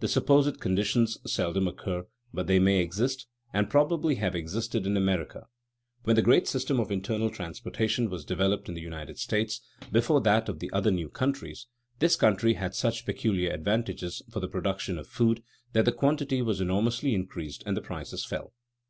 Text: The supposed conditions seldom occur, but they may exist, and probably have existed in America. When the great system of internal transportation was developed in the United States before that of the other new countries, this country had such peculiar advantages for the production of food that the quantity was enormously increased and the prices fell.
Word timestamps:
The 0.00 0.08
supposed 0.08 0.60
conditions 0.60 1.16
seldom 1.24 1.66
occur, 1.66 2.04
but 2.34 2.46
they 2.46 2.58
may 2.58 2.80
exist, 2.80 3.26
and 3.54 3.70
probably 3.70 4.16
have 4.16 4.34
existed 4.34 4.86
in 4.86 4.98
America. 4.98 5.46
When 6.02 6.14
the 6.14 6.20
great 6.20 6.46
system 6.46 6.78
of 6.78 6.92
internal 6.92 7.30
transportation 7.30 8.10
was 8.10 8.26
developed 8.26 8.68
in 8.68 8.74
the 8.74 8.82
United 8.82 9.18
States 9.18 9.62
before 9.90 10.20
that 10.20 10.50
of 10.50 10.58
the 10.58 10.70
other 10.74 10.90
new 10.90 11.08
countries, 11.08 11.68
this 12.00 12.16
country 12.16 12.52
had 12.52 12.74
such 12.74 13.06
peculiar 13.06 13.50
advantages 13.50 14.20
for 14.30 14.40
the 14.40 14.46
production 14.46 14.98
of 14.98 15.06
food 15.06 15.42
that 15.72 15.86
the 15.86 15.92
quantity 15.92 16.42
was 16.42 16.60
enormously 16.60 17.14
increased 17.14 17.62
and 17.64 17.74
the 17.74 17.80
prices 17.80 18.26
fell. 18.26 18.52